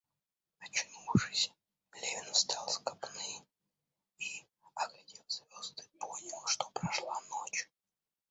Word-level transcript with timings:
Очнувшись, 0.57 1.51
Левин 1.93 2.31
встал 2.33 2.67
с 2.69 2.79
копны 2.79 3.45
и, 4.17 4.43
оглядев 4.73 5.29
звезды, 5.29 5.83
понял, 5.99 6.43
что 6.47 6.67
прошла 6.73 7.21
ночь. 7.29 7.69